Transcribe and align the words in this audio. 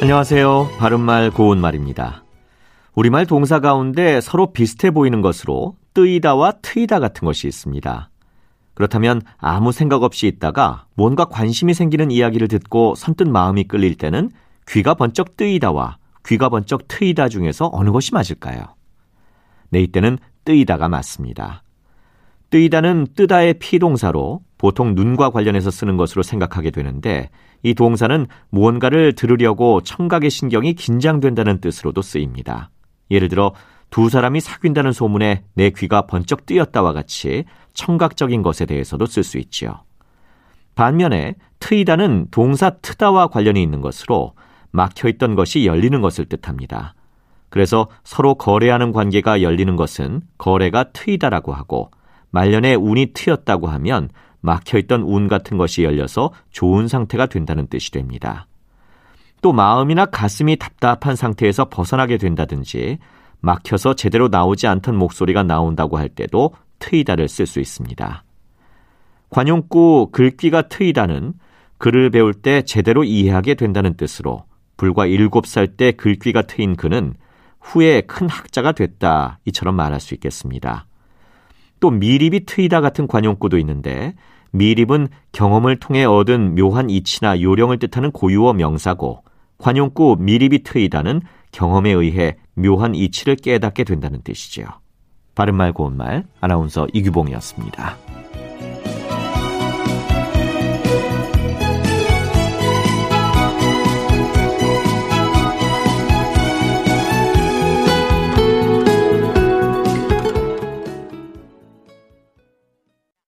안녕하세요. 0.00 0.68
바른말 0.78 1.32
고운말입니다. 1.32 2.22
우리말 2.94 3.26
동사 3.26 3.58
가운데 3.58 4.20
서로 4.20 4.52
비슷해 4.52 4.92
보이는 4.92 5.20
것으로 5.22 5.74
뜨이다와 5.92 6.52
트이다 6.62 7.00
같은 7.00 7.26
것이 7.26 7.48
있습니다. 7.48 8.08
그렇다면 8.74 9.22
아무 9.38 9.72
생각 9.72 10.04
없이 10.04 10.28
있다가 10.28 10.86
뭔가 10.94 11.24
관심이 11.24 11.74
생기는 11.74 12.12
이야기를 12.12 12.46
듣고 12.46 12.94
선뜻 12.94 13.28
마음이 13.28 13.64
끌릴 13.64 13.96
때는 13.96 14.30
귀가 14.68 14.94
번쩍 14.94 15.36
뜨이다와 15.36 15.98
귀가 16.26 16.48
번쩍 16.48 16.86
트이다 16.86 17.28
중에서 17.28 17.68
어느 17.72 17.90
것이 17.90 18.14
맞을까요? 18.14 18.60
네, 19.70 19.80
이때는 19.82 20.18
뜨이다가 20.44 20.88
맞습니다. 20.88 21.64
뜨이다는 22.50 23.08
뜨다의 23.16 23.54
피동사로 23.54 24.42
보통 24.58 24.94
눈과 24.94 25.30
관련해서 25.30 25.70
쓰는 25.70 25.96
것으로 25.96 26.22
생각하게 26.22 26.70
되는데 26.70 27.30
이 27.62 27.74
동사는 27.74 28.26
무언가를 28.50 29.14
들으려고 29.14 29.80
청각의 29.80 30.30
신경이 30.30 30.74
긴장된다는 30.74 31.60
뜻으로도 31.60 32.02
쓰입니다. 32.02 32.70
예를 33.10 33.28
들어 33.28 33.54
두 33.90 34.10
사람이 34.10 34.40
사귄다는 34.40 34.92
소문에 34.92 35.44
내 35.54 35.70
귀가 35.70 36.02
번쩍 36.02 36.44
뜨였다와 36.44 36.92
같이 36.92 37.44
청각적인 37.72 38.42
것에 38.42 38.66
대해서도 38.66 39.06
쓸 39.06 39.22
수 39.22 39.38
있지요. 39.38 39.84
반면에 40.74 41.34
트이다는 41.60 42.28
동사 42.30 42.70
트다와 42.70 43.28
관련이 43.28 43.62
있는 43.62 43.80
것으로 43.80 44.34
막혀있던 44.70 45.34
것이 45.34 45.66
열리는 45.66 46.00
것을 46.00 46.26
뜻합니다. 46.26 46.94
그래서 47.48 47.88
서로 48.04 48.34
거래하는 48.34 48.92
관계가 48.92 49.42
열리는 49.42 49.74
것은 49.74 50.20
거래가 50.36 50.92
트이다라고 50.92 51.52
하고 51.52 51.90
말년에 52.30 52.74
운이 52.74 53.12
트였다고 53.14 53.68
하면 53.68 54.10
막혀있던 54.48 55.02
운 55.02 55.28
같은 55.28 55.58
것이 55.58 55.84
열려서 55.84 56.32
좋은 56.50 56.88
상태가 56.88 57.26
된다는 57.26 57.66
뜻이 57.66 57.90
됩니다. 57.90 58.46
또 59.42 59.52
마음이나 59.52 60.06
가슴이 60.06 60.56
답답한 60.56 61.16
상태에서 61.16 61.68
벗어나게 61.68 62.16
된다든지 62.16 62.98
막혀서 63.40 63.94
제대로 63.94 64.28
나오지 64.28 64.66
않던 64.66 64.96
목소리가 64.96 65.42
나온다고 65.42 65.98
할 65.98 66.08
때도 66.08 66.54
트이다를 66.78 67.28
쓸 67.28 67.46
수 67.46 67.60
있습니다. 67.60 68.24
관용구 69.30 70.08
글귀가 70.12 70.62
트이다는 70.62 71.34
글을 71.76 72.10
배울 72.10 72.32
때 72.32 72.62
제대로 72.62 73.04
이해하게 73.04 73.54
된다는 73.54 73.94
뜻으로 73.94 74.44
불과 74.76 75.06
7살 75.06 75.76
때 75.76 75.92
글귀가 75.92 76.42
트인 76.42 76.74
그는 76.74 77.14
후에 77.60 78.00
큰 78.00 78.28
학자가 78.28 78.72
됐다 78.72 79.40
이처럼 79.44 79.76
말할 79.76 80.00
수 80.00 80.14
있겠습니다. 80.14 80.86
또 81.80 81.90
미립이 81.90 82.46
트이다 82.46 82.80
같은 82.80 83.06
관용구도 83.06 83.58
있는데 83.58 84.14
미립은 84.52 85.08
경험을 85.32 85.76
통해 85.76 86.04
얻은 86.04 86.54
묘한 86.54 86.90
이치나 86.90 87.40
요령을 87.40 87.78
뜻하는 87.78 88.10
고유어 88.10 88.52
명사고 88.54 89.22
관용구 89.58 90.16
미립이 90.20 90.62
트이다는 90.62 91.20
경험에 91.52 91.90
의해 91.90 92.36
묘한 92.54 92.94
이치를 92.94 93.36
깨닫게 93.36 93.84
된다는 93.84 94.22
뜻이지요. 94.22 94.66
바른말 95.34 95.72
고운말 95.72 96.24
아나운서 96.40 96.86
이규봉이었습니다. 96.92 98.17